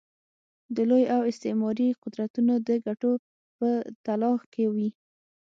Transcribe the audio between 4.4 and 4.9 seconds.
کې وي.